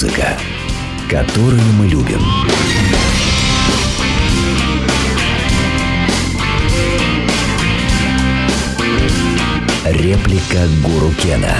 [0.00, 0.38] Рок-музыка,
[1.10, 2.20] которую мы любим.
[9.84, 11.54] Реплика Гуру Кена.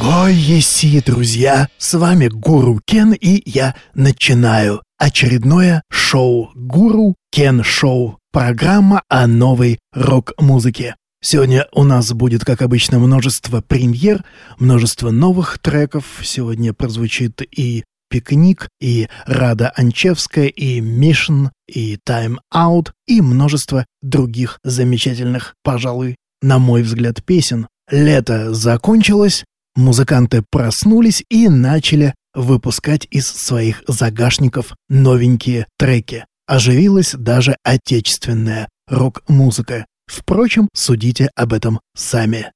[0.00, 1.68] Гой еси, друзья!
[1.76, 8.18] С вами Гуру Кен, и я начинаю очередное шоу Гуру Кен Шоу.
[8.32, 10.94] Программа о новой рок-музыке.
[11.22, 14.24] Сегодня у нас будет, как обычно, множество премьер,
[14.58, 16.04] множество новых треков.
[16.22, 24.58] Сегодня прозвучит и «Пикник», и «Рада Анчевская», и «Мишн», и «Time Out», и множество других
[24.64, 27.68] замечательных, пожалуй, на мой взгляд, песен.
[27.90, 29.44] Лето закончилось,
[29.76, 36.24] музыканты проснулись и начали выпускать из своих загашников новенькие треки.
[36.46, 39.86] Оживилась даже отечественная рок-музыка.
[40.10, 42.50] Впрочем, судите об этом сами.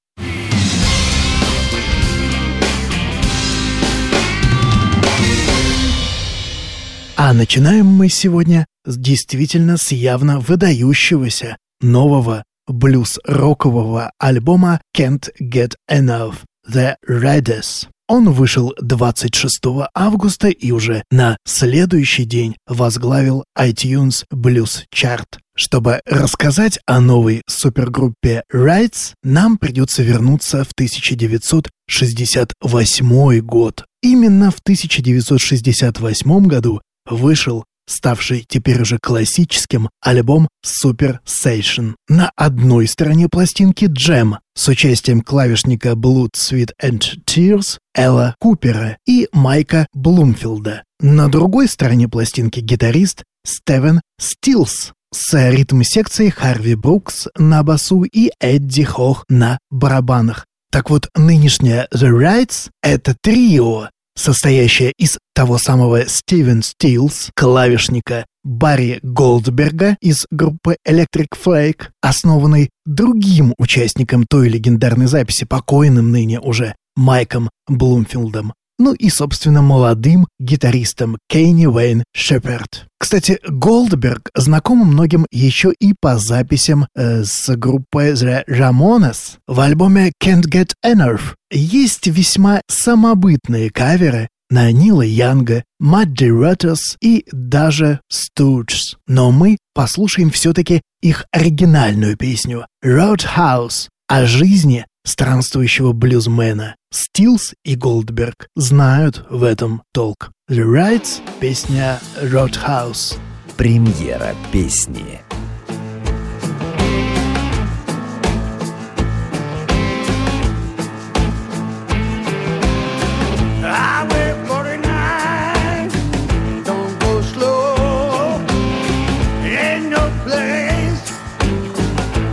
[7.16, 16.38] А начинаем мы сегодня с действительно с явно выдающегося нового блюз-рокового альбома Can't Get Enough
[16.68, 17.86] The Raiders.
[18.06, 19.62] Он вышел 26
[19.94, 25.24] августа и уже на следующий день возглавил iTunes Blues Chart.
[25.56, 33.86] Чтобы рассказать о новой супергруппе Rights, нам придется вернуться в 1968 год.
[34.02, 41.94] Именно в 1968 году вышел ставший теперь уже классическим альбом Super Station.
[42.08, 49.28] На одной стороне пластинки Джем с участием клавишника Blood, Sweet and Tears Элла Купера и
[49.32, 50.84] Майка Блумфилда.
[51.00, 58.84] На другой стороне пластинки гитарист Стевен Стилс с ритм-секцией Харви Брукс на басу и Эдди
[58.84, 60.46] Хох на барабанах.
[60.74, 69.00] Так вот, нынешняя The Rights— это трио, состоящая из того самого Стивен Стилс, клавишника Барри
[69.02, 77.50] Голдберга из группы Electric Flake, основанной другим участником той легендарной записи, покойным ныне уже Майком
[77.66, 82.86] Блумфилдом, ну и, собственно, молодым гитаристом Кейни Уэйн Шеперд.
[82.98, 89.38] Кстати, Голдберг знаком многим еще и по записям э, с группой The Ramones.
[89.46, 97.26] В альбоме Can't Get Enough есть весьма самобытные каверы на Нила Янга, Мадди Роттерс и
[97.32, 98.94] даже Студж.
[99.06, 106.76] Но мы послушаем все-таки их оригинальную песню «Roadhouse» о жизни странствующего блюзмена.
[106.90, 110.30] Стилс и Голдберг знают в этом толк.
[110.50, 113.16] The Rights, песня Roadhouse.
[113.56, 115.20] Премьера песни.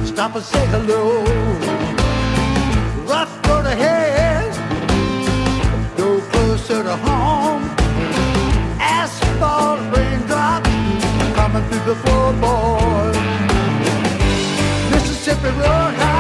[0.06, 1.41] Stop and say hello.
[11.94, 13.12] the boy.
[14.92, 16.11] Mississippi Road.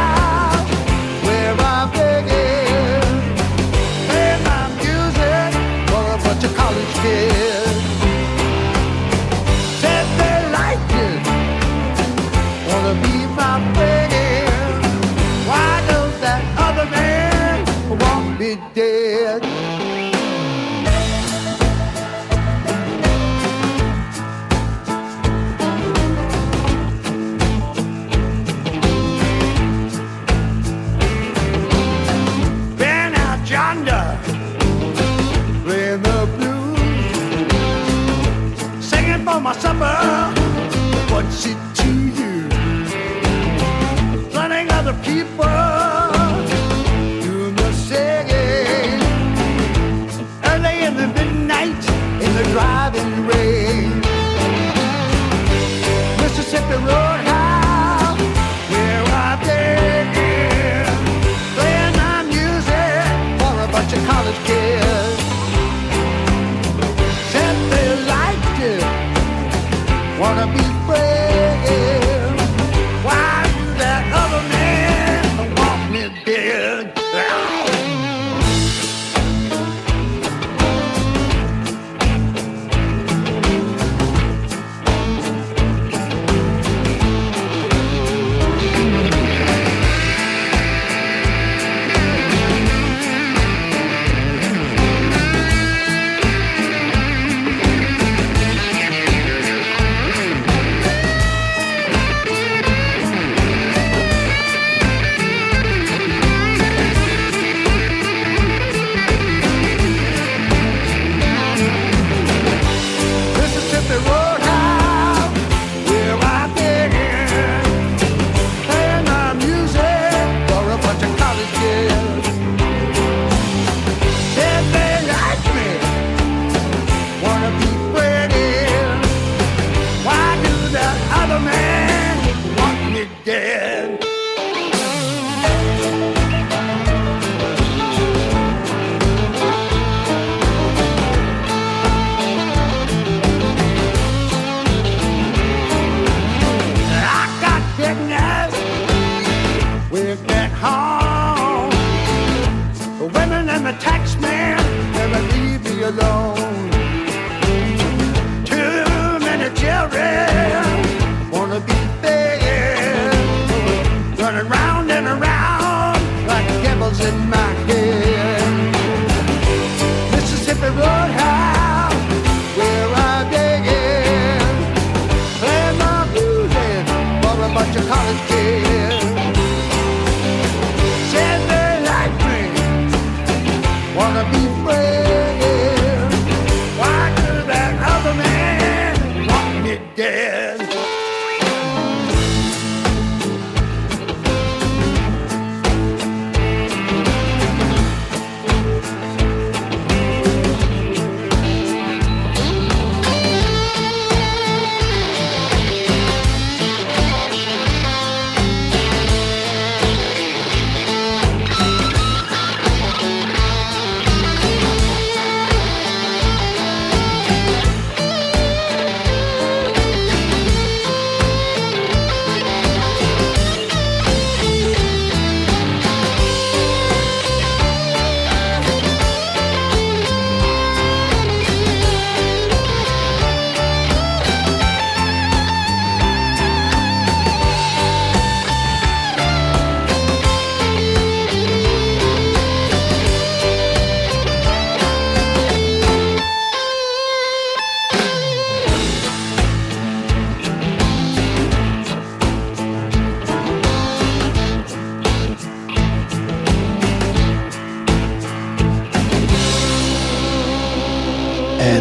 [177.53, 178.70] Bunch of college kids.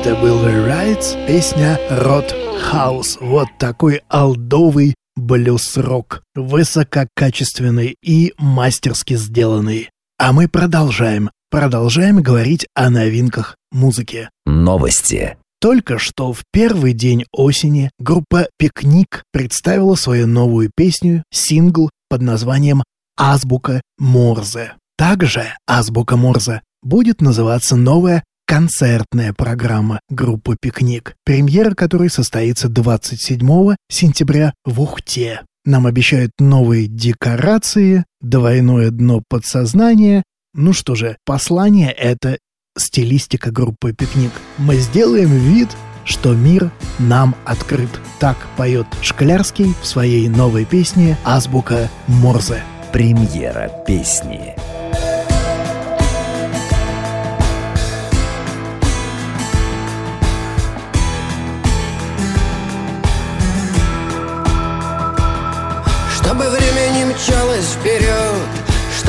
[0.00, 3.19] Это был Rights, песня Рот Хаус.
[3.20, 6.23] Вот такой алдовый блюз-рок.
[6.35, 9.91] Высококачественный и мастерски сделанный.
[10.19, 11.31] А мы продолжаем.
[11.50, 14.31] Продолжаем говорить о новинках музыки.
[14.47, 15.37] Новости.
[15.61, 22.82] Только что в первый день осени группа «Пикник» представила свою новую песню, сингл под названием
[23.19, 24.76] «Азбука Морзе».
[24.97, 34.52] Также «Азбука Морзе» будет называться новая концертная программа группы «Пикник», премьера которой состоится 27 сентября
[34.64, 35.43] в Ухте.
[35.64, 40.25] Нам обещают новые декорации, двойное дно подсознания.
[40.52, 42.38] Ну что же, послание— это
[42.76, 44.33] стилистика группы «Пикник».
[44.59, 45.69] Мы сделаем вид,
[46.04, 48.00] что мир нам открыт.
[48.19, 52.64] Так поет Шклярский в своей новой песне «Азбука Морзе».
[52.92, 54.57] Премьера песни.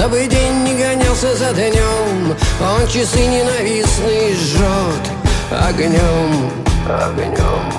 [0.01, 5.03] Чтобы день не гонялся за днем Он часы ненавистные жжет
[5.51, 6.51] огнем,
[6.89, 7.71] огнем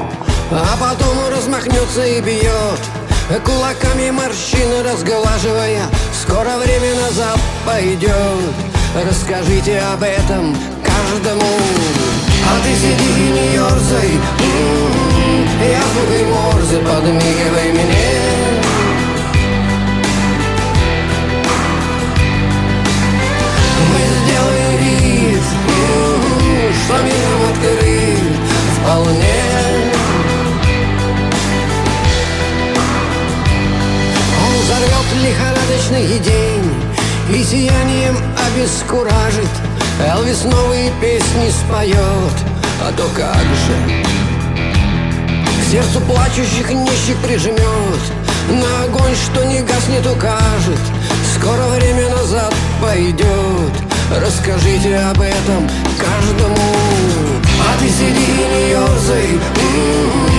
[0.52, 2.78] А потом он размахнется и бьет
[3.44, 5.82] Кулаками морщины разглаживая.
[6.22, 8.54] Скоро время назад пойдет
[9.04, 11.42] Расскажите об этом каждому.
[11.42, 15.48] А ты сиди и не ерзай М-м-м.
[15.60, 18.41] Я звукой морзе подмигивай мне
[28.82, 29.34] вполне.
[34.44, 36.74] Он взорвет лихорадочный день
[37.30, 39.50] и сиянием обескуражит.
[40.00, 41.96] Элвис новые песни споет,
[42.80, 44.02] а то как же
[45.60, 47.58] к сердцу плачущих нищих прижмет
[48.50, 50.80] На огонь, что не гаснет, укажет
[51.34, 56.56] Скоро время назад пойдет Расскажите об этом каждому.
[57.60, 60.32] А ты сиди и не ерзай М-м-м.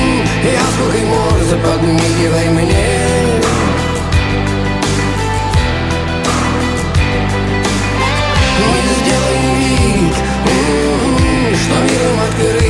[0.84, 3.42] Звукой морзе подмигивай мне.
[8.60, 10.16] Мы сделаем вид
[10.48, 12.63] м-м, Что миром открыт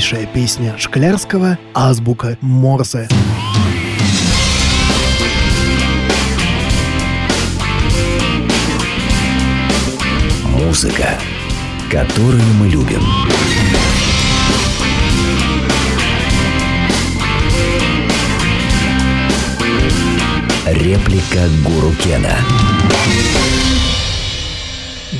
[0.00, 3.06] новейшая песня Шклярского «Азбука Морзе».
[10.46, 11.18] Музыка,
[11.90, 13.02] которую мы любим.
[20.66, 22.38] Реплика Гуру Кена.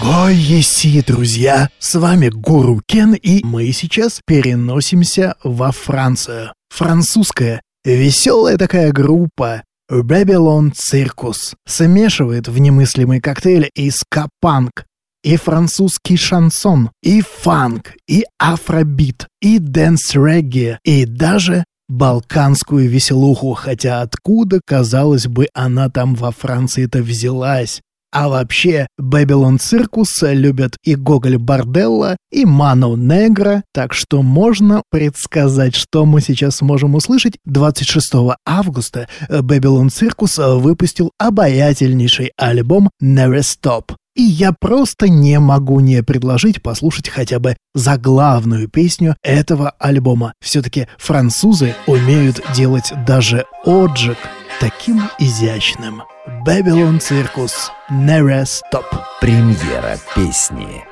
[0.01, 1.69] Гой еси, друзья!
[1.79, 6.55] С вами Гуру Кен, и мы сейчас переносимся во Францию.
[6.71, 14.87] Французская, веселая такая группа Babylon Circus смешивает в немыслимый коктейль и скапанк,
[15.23, 24.63] и французский шансон, и фанк, и афробит, и дэнс-регги, и даже балканскую веселуху, хотя откуда,
[24.65, 27.83] казалось бы, она там во Франции-то взялась.
[28.13, 35.77] А вообще, Babylon Circus любят и Гоголь Барделла, и Ману Негра, так что можно предсказать,
[35.77, 37.35] что мы сейчас сможем услышать.
[37.45, 43.95] 26 августа Babylon Circus выпустил обаятельнейший альбом Never Stop.
[44.17, 50.35] И я просто не могу не предложить послушать хотя бы заглавную песню этого альбома.
[50.43, 54.19] Все-таки французы умеют делать даже отжиг
[54.61, 56.03] таким изящным.
[56.45, 58.85] Babylon Circus Never Stop.
[59.21, 60.85] Премьера песни.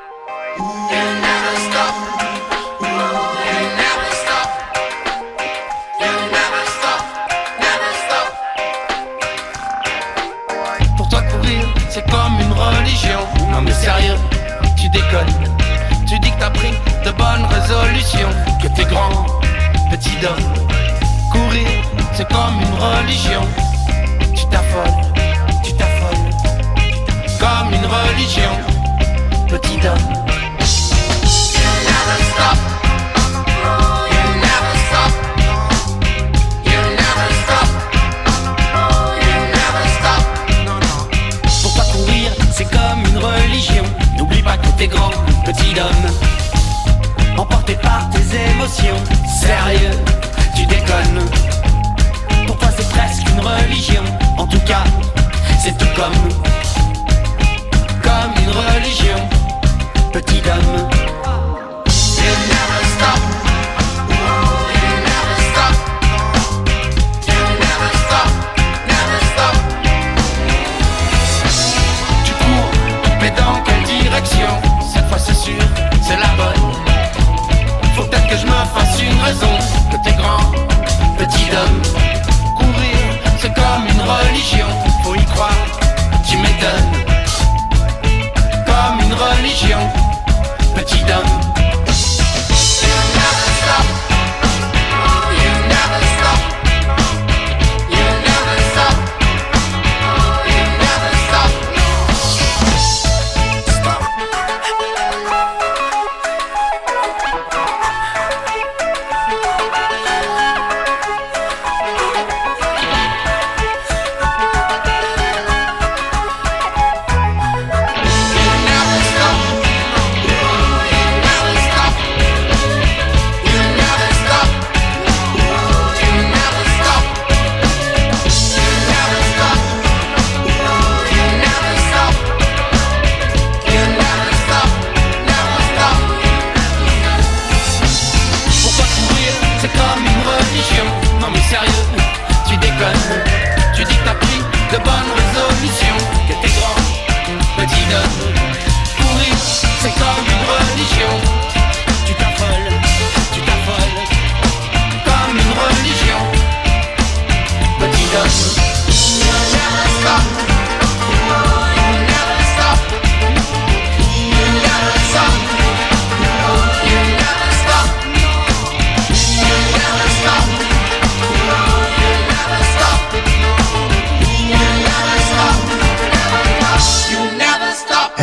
[0.57, 1.08] Pour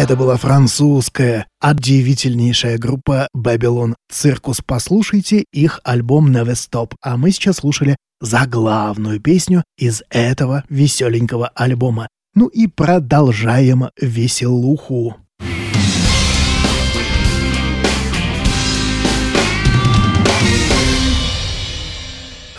[0.06, 4.62] Это была французская, удивительнейшая группа Babylon Circus.
[4.64, 6.92] Послушайте их альбом Never Stop.
[7.02, 12.08] А мы сейчас слушали заглавную песню из этого веселенького альбома.
[12.36, 15.16] Ну и продолжаем веселуху.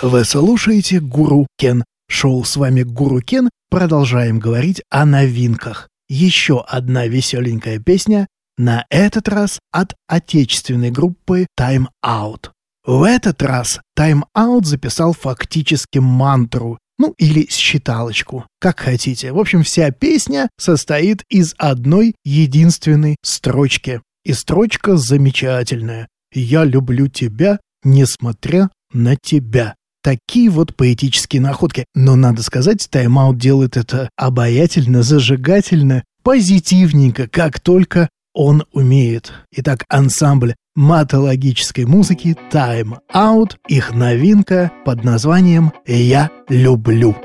[0.03, 1.85] Вы слушаете Гуру Кен.
[2.09, 3.51] Шоу с вами Гуру Кен.
[3.71, 5.89] Продолжаем говорить о новинках.
[6.09, 8.27] Еще одна веселенькая песня,
[8.59, 12.51] на этот раз от отечественной группы Time Out.
[12.85, 19.33] В этот раз Time Out записал фактически мантру, ну или считалочку, как хотите.
[19.33, 24.01] В общем, вся песня состоит из одной единственной строчки.
[24.25, 26.09] И строчка замечательная.
[26.33, 29.76] «Я люблю тебя, несмотря на тебя».
[30.07, 31.85] Такие вот поэтические находки.
[31.97, 39.33] Но надо сказать, тайм-аут делает это обаятельно, зажигательно, позитивненько, как только он умеет.
[39.51, 47.17] Итак, ансамбль матологической музыки Time Out, их новинка под названием «Я люблю».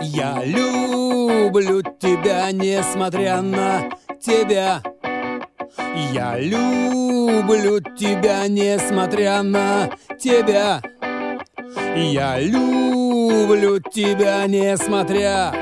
[0.00, 3.82] Я люблю тебя, несмотря на
[4.18, 4.82] тебя.
[6.10, 10.80] Я люблю тебя, несмотря на тебя.
[11.96, 15.52] Я люблю тебя, несмотря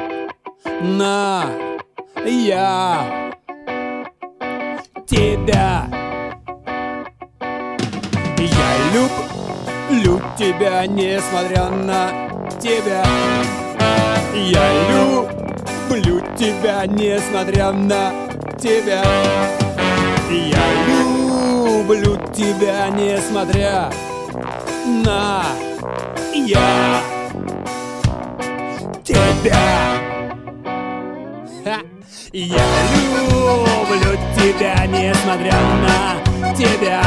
[0.81, 1.45] на
[2.25, 3.33] я
[5.07, 5.87] тебя.
[8.39, 12.11] Я люблю тебя, несмотря на
[12.61, 13.05] тебя.
[14.35, 18.13] Я люблю тебя, несмотря на
[18.59, 19.05] тебя.
[20.31, 23.91] Я люблю тебя, несмотря
[25.05, 25.45] на
[26.35, 27.03] я
[29.05, 29.93] тебя.
[32.33, 32.65] Я
[33.05, 37.03] люблю тебя, несмотря на тебя.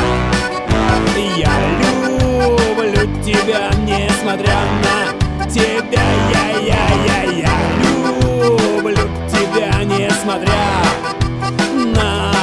[1.35, 6.03] Я люблю тебя, несмотря на тебя.
[6.31, 10.65] Я, я, я, я люблю тебя, несмотря
[11.95, 12.34] на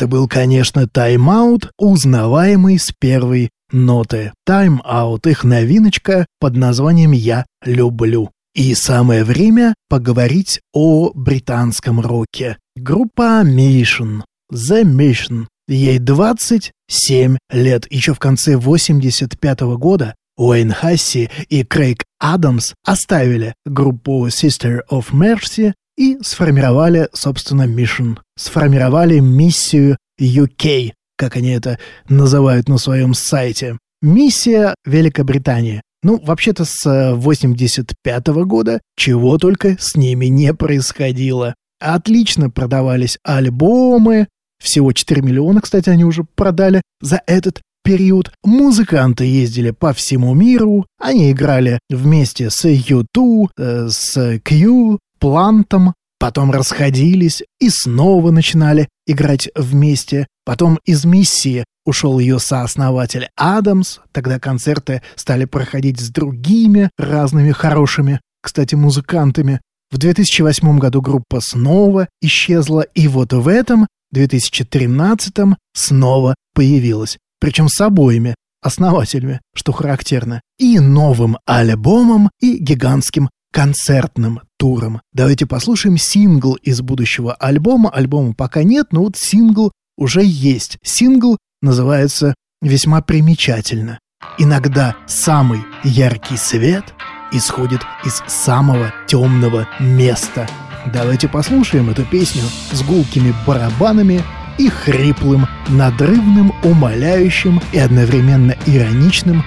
[0.00, 4.32] Это был, конечно, тайм-аут, узнаваемый с первой ноты.
[4.46, 8.30] Тайм-аут, их новиночка под названием «Я люблю».
[8.54, 12.56] И самое время поговорить о британском роке.
[12.76, 15.48] Группа Mission, The Mission.
[15.68, 17.86] Ей 27 лет.
[17.92, 25.10] Еще в конце 85 -го года Уэйн Хасси и Крейг Адамс оставили группу Sister of
[25.12, 28.16] Mercy и сформировали, собственно, Mission.
[28.34, 33.76] Сформировали миссию UK, как они это называют на своем сайте.
[34.00, 35.82] Миссия Великобритании.
[36.02, 41.54] Ну, вообще-то с 85 -го года чего только с ними не происходило.
[41.78, 44.26] Отлично продавались альбомы.
[44.58, 48.32] Всего 4 миллиона, кстати, они уже продали за этот период.
[48.42, 50.86] Музыканты ездили по всему миру.
[50.98, 55.94] Они играли вместе с U2, э, с Q, Плантом.
[56.18, 60.26] Потом расходились и снова начинали играть вместе.
[60.44, 64.00] Потом из миссии ушел ее сооснователь Адамс.
[64.12, 69.60] Тогда концерты стали проходить с другими разными хорошими, кстати, музыкантами.
[69.90, 75.34] В 2008 году группа снова исчезла, и вот в этом 2013
[75.74, 77.18] снова появилась.
[77.40, 85.00] Причем с обоими основателями, что характерно, и новым альбомом, и гигантским концертным туром.
[85.12, 87.90] Давайте послушаем сингл из будущего альбома.
[87.90, 90.78] Альбома пока нет, но вот сингл уже есть.
[90.82, 93.98] Сингл называется весьма примечательно.
[94.38, 96.94] Иногда самый яркий свет
[97.32, 100.48] исходит из самого темного места.
[100.92, 104.22] Давайте послушаем эту песню с гулкими барабанами
[104.58, 109.44] и хриплым, надрывным, умоляющим и одновременно ироничным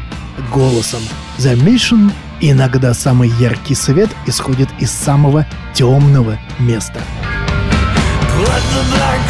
[0.52, 1.02] голосом.
[1.38, 2.12] The Mission
[2.52, 7.02] иногда самый яркий свет исходит из самого темного места.
[8.46, 9.22] Let the black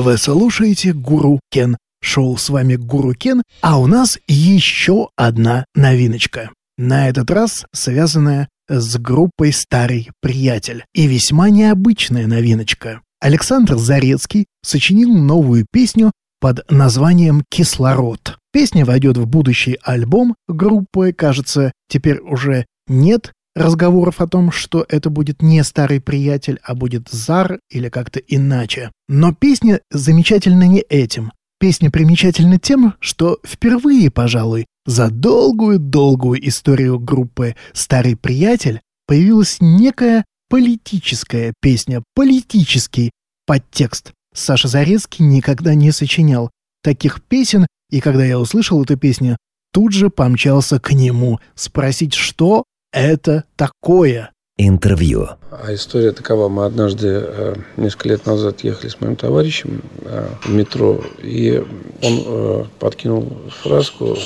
[0.00, 1.76] Вы слушаете Гуру Кен.
[2.02, 6.48] Шоу с вами Гуру Кен, а у нас еще одна новиночка.
[6.78, 10.86] На этот раз связанная с группой «Старый приятель».
[10.94, 13.02] И весьма необычная новиночка.
[13.20, 18.38] Александр Зарецкий сочинил новую песню под названием «Кислород».
[18.54, 25.10] Песня войдет в будущий альбом группы, кажется, теперь уже нет разговоров о том, что это
[25.10, 28.90] будет не старый приятель, а будет Зар или как-то иначе.
[29.08, 31.32] Но песня замечательна не этим.
[31.58, 41.52] Песня примечательна тем, что впервые, пожалуй, за долгую-долгую историю группы «Старый приятель» появилась некая политическая
[41.60, 43.10] песня, политический
[43.46, 44.12] подтекст.
[44.34, 46.50] Саша Зарецкий никогда не сочинял
[46.82, 49.36] таких песен, и когда я услышал эту песню,
[49.72, 54.32] тут же помчался к нему спросить, что это такое.
[54.62, 55.26] Интервью.
[55.50, 56.48] А история такова.
[56.48, 61.64] Мы однажды, э, несколько лет назад, ехали с моим товарищем э, в метро, и
[62.02, 64.18] он э, подкинул фразку.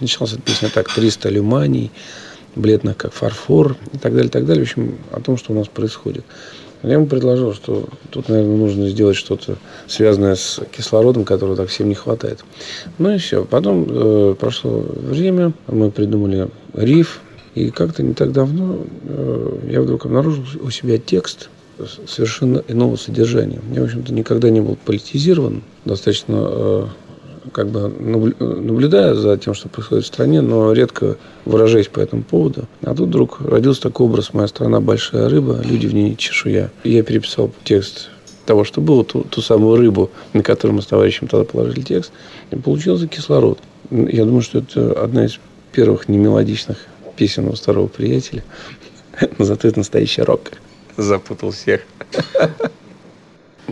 [0.00, 1.90] Началась эта песня так «300 люманий»,
[2.54, 4.64] бледных как фарфор и так далее, и так далее.
[4.64, 6.24] В общем, о том, что у нас происходит.
[6.82, 9.56] Я ему предложил, что тут, наверное, нужно сделать что-то
[9.86, 12.44] связанное с кислородом, которого так всем не хватает.
[12.98, 13.44] Ну и все.
[13.44, 17.20] Потом э, прошло время, мы придумали риф,
[17.60, 21.48] и как-то не так давно э, я вдруг обнаружил у себя текст
[22.06, 23.60] совершенно иного содержания.
[23.72, 26.86] Я, в общем-то, никогда не был политизирован, достаточно э,
[27.52, 27.88] как бы
[28.38, 32.66] наблюдая за тем, что происходит в стране, но редко выражаясь по этому поводу.
[32.82, 36.70] А тут вдруг родился такой образ «Моя страна– большая рыба, люди в ней чешуя».
[36.84, 38.10] И я переписал текст
[38.46, 42.12] того, что было, ту, ту самую рыбу, на которую мы с товарищем тогда положили текст,
[42.50, 43.58] и получился кислород.
[43.90, 45.38] Я думаю, что это одна из
[45.72, 46.78] первых немелодичных
[47.14, 48.44] песен у старого приятеля.
[49.38, 50.52] Но зато это настоящий рок.
[50.96, 51.82] Запутал всех.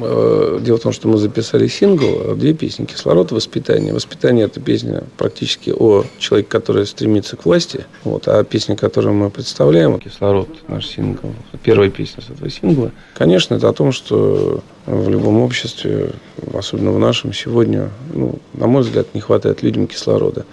[0.01, 3.93] Э, дело в том, что мы записали сингл, две песни «Кислород» и «Воспитание».
[3.93, 7.87] «Воспитание»– это песня практически о человеке, который стремится к власти.
[8.05, 13.55] Вот, а песня, которую мы представляем, «Кислород», наш сингл, первая песня с этого сингла, конечно,
[13.55, 16.13] это о том, что в любом обществе,
[16.55, 20.45] особенно в нашем сегодня, ну, на мой взгляд, не хватает людям кислорода.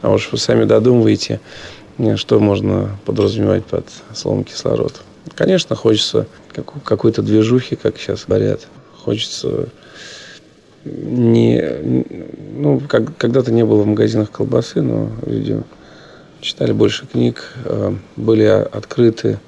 [0.00, 1.40] А уж вы сами додумываете,
[2.16, 5.00] что можно подразумевать под словом кислород.
[5.34, 6.26] Конечно, хочется
[6.84, 9.68] какой-то движухи, как сейчас говорят, хочется
[10.84, 11.62] не...
[12.56, 15.62] Ну, как, когда-то не было в магазинах колбасы, но люди
[16.40, 19.38] читали больше книг, э, были открыты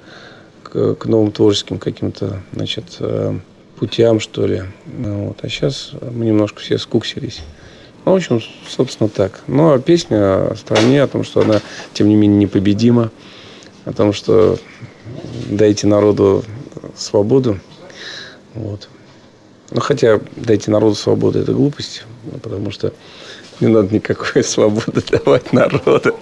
[0.63, 3.37] к, к новым творческим каким-то, значит, э,
[3.77, 4.63] путям, что ли.
[4.85, 5.39] Ну вот.
[5.41, 7.41] А сейчас мы немножко все скуксились.
[8.05, 9.41] Ну, в общем, собственно, так.
[9.47, 11.61] Ну, а песня о стране, о том, что она,
[11.93, 13.11] тем не менее, непобедима,
[13.85, 14.57] о том, что
[15.49, 16.43] дайте народу
[16.95, 17.59] свободу.
[18.53, 18.89] Вот.
[19.69, 22.03] Ну, хотя дайте народу свободу– это глупость,
[22.41, 22.93] потому что
[23.59, 26.15] не надо никакой свободы давать народу.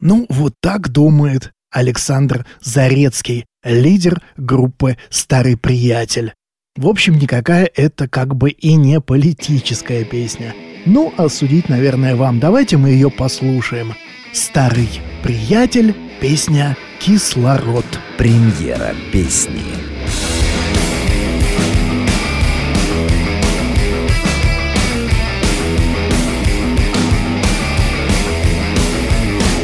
[0.00, 6.32] Ну, вот так думает Александр Зарецкий, лидер группы «Старый приятель».
[6.78, 10.54] В общем, никакая это как бы и не политическая песня.
[10.86, 12.38] Ну, а судить, наверное, вам.
[12.38, 13.94] Давайте мы ее послушаем.
[14.32, 14.88] «Старый
[15.24, 17.84] приятель», песня «Кислород».
[18.16, 19.60] Премьера песни.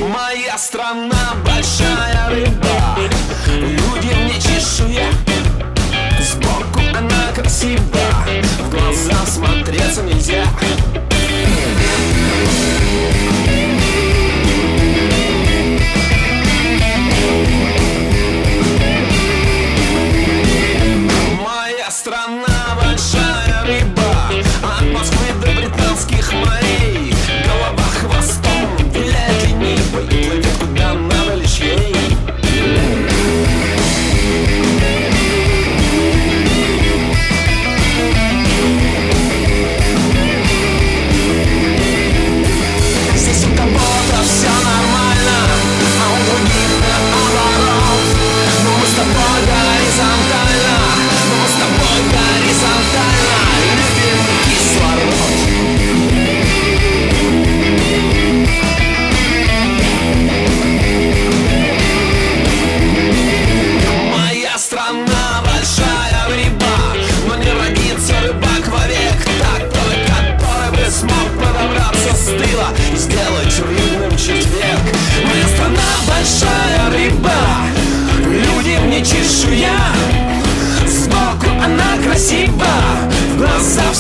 [0.00, 2.98] Моя страна большая рыба
[3.46, 5.07] Люди мне чешуя
[7.35, 7.81] она красива
[8.59, 10.44] В глаза смотреться нельзя.
[21.42, 24.04] Моя страна большая рыба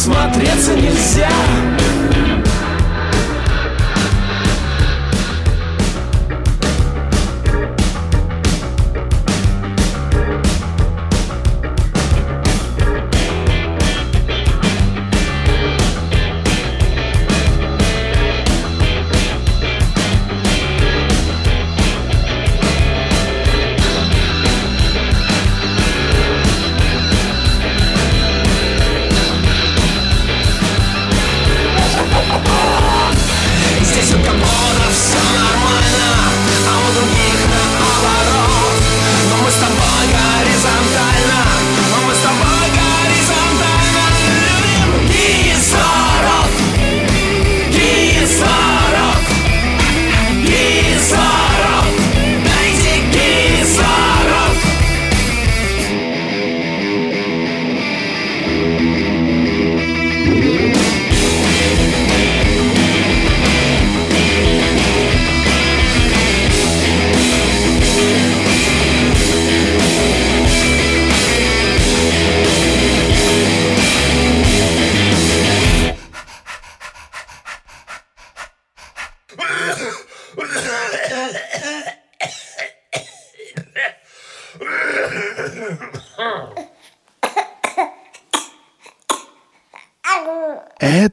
[0.04, 1.28] глаза всмотреться нельзя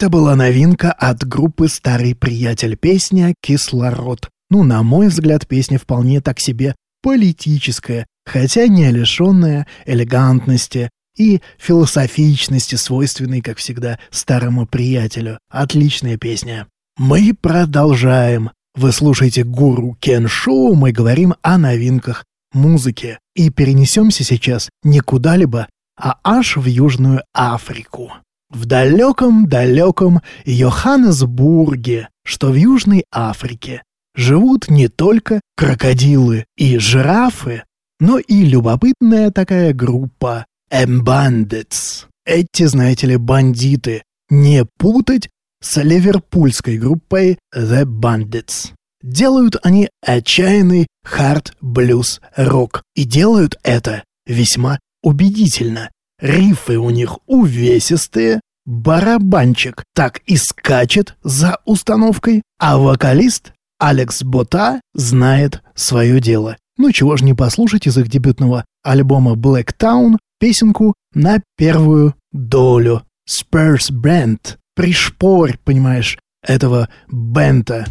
[0.02, 4.32] Это была новинка от группы «Старый приятель» песня «Кислород».
[4.50, 12.74] Ну, на мой взгляд, песня вполне так себе политическая, хотя не лишенная элегантности и философичности,
[12.74, 15.38] свойственной, как всегда, старому приятелю.
[15.52, 16.66] Отличная песня.
[16.98, 18.50] Мы продолжаем.
[18.74, 23.20] Вы слушаете Гуру Кен Шоу, мы говорим о новинках музыки.
[23.36, 28.12] И перенесемся сейчас не куда-либо, а аж в Южную Африку.
[28.52, 33.84] В далеком-далеком Йоханнесбурге, что в Южной Африке,
[34.14, 37.64] живут не только крокодилы и жирафы,
[38.02, 42.08] но и любопытная такая группа Mbandits.
[42.26, 44.04] Эти, знаете ли, бандиты.
[44.30, 45.30] Не путать
[45.62, 48.72] с ливерпульской группой The Bandits.
[49.02, 52.84] Делают они отчаянный хард-блюз-рок.
[52.96, 55.90] И делают это весьма убедительно.
[56.22, 65.64] Рифы у них увесистые, барабанчик так и скачет за установкой, а вокалист Алекс Бота знает
[65.74, 66.58] свое дело.
[66.78, 73.04] Ну чего ж не послушать из их дебютного альбома Black Town песенку на первую долю.
[73.28, 74.58] Spurs Band.
[74.76, 77.86] Пришпорь, понимаешь, этого бента.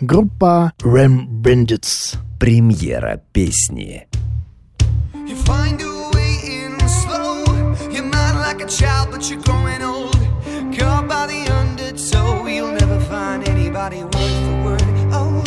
[0.00, 2.16] Группа Ram Bandits.
[2.38, 4.08] Премьера песни.
[5.28, 6.01] You find your
[8.78, 10.16] child, but you're growing old.
[10.76, 14.12] Caught by the undertow, you'll never find anybody word
[14.44, 14.82] for word.
[15.12, 15.42] Oh,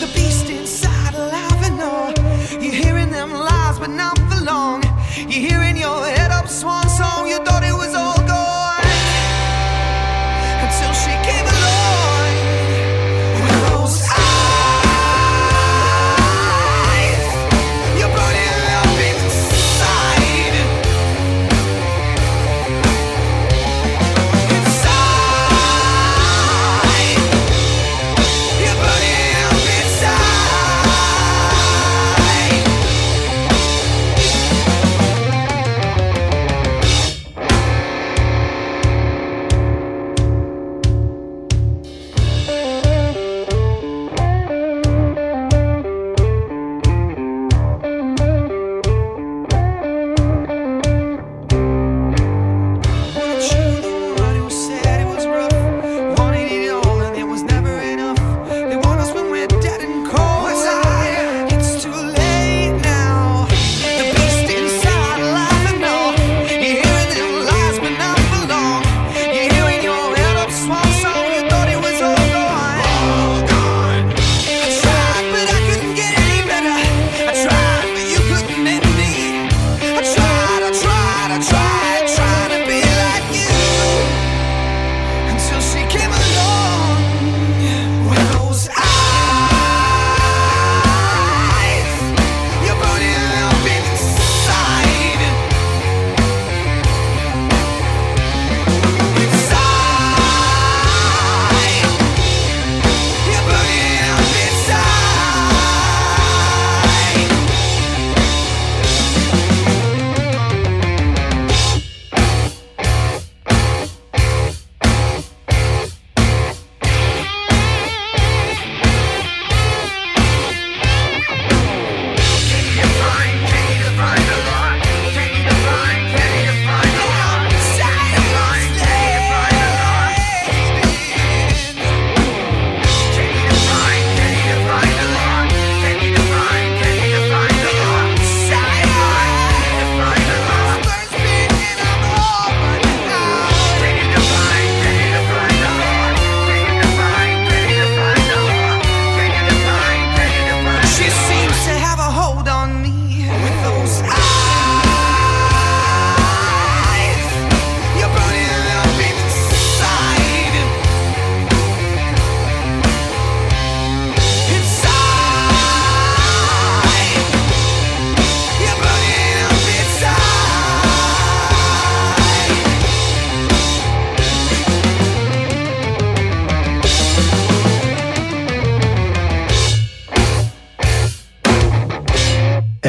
[0.00, 2.12] the beast inside alive and all.
[2.62, 4.82] You're hearing them lies, but not for long.
[5.16, 5.65] You're hearing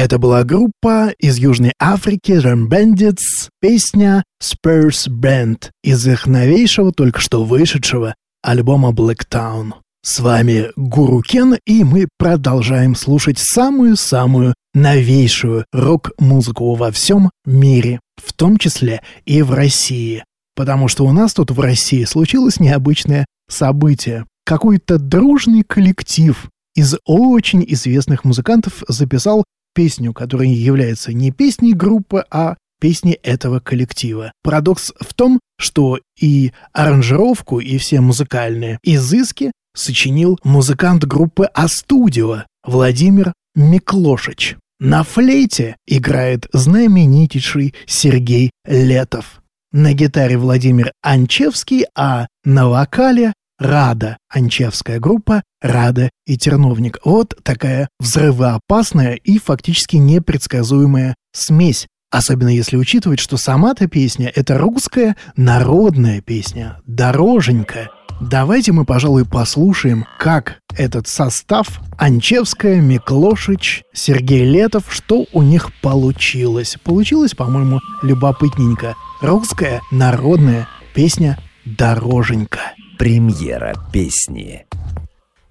[0.08, 7.20] Это была группа из Южной Африки Ram Bandits, песня Spurs Band из их новейшего, только
[7.20, 9.74] что вышедшего альбома Black Town.
[10.02, 18.32] С вами Гуру Кен, и мы продолжаем слушать самую-самую новейшую рок-музыку во всем мире, в
[18.32, 20.24] том числе и в России.
[20.56, 24.24] потому что у нас тут в России случилось необычное событие.
[24.46, 29.44] Какой-то дружный коллектив из очень известных музыкантов записал
[29.78, 34.32] песню, которая является не песней группы, а песней этого коллектива.
[34.42, 43.32] Парадокс в том, что и аранжировку, и все музыкальные изыски сочинил музыкант группы «Астудио» Владимир
[43.54, 44.56] Миклошич.
[44.80, 49.40] На флейте играет знаменитейший Сергей Летов.
[49.70, 56.98] На гитаре Владимир Анчевский, а на вокале Рада, анчевская группа Рада и Терновник.
[57.04, 61.86] Вот такая взрывоопасная и фактически непредсказуемая смесь.
[62.10, 67.90] Особенно если учитывать, что сама-то песня— это русская народная песня, дороженька.
[68.20, 76.76] Давайте мы, пожалуй, послушаем, как этот состав Анчевская, Миклошич, Сергей Летов, что у них получилось.
[76.82, 78.96] Получилось, по-моему, любопытненько.
[79.20, 82.72] Русская народная песня «Дороженька».
[82.98, 84.66] Премьера песни.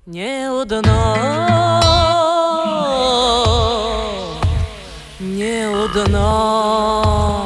[0.05, 1.81] Не одна,
[5.21, 7.45] не одна,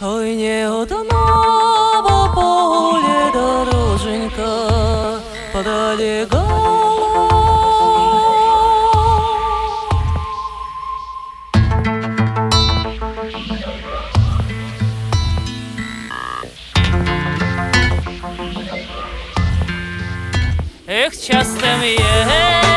[0.00, 0.99] ой, не одна
[21.12, 22.69] Эх, часто мне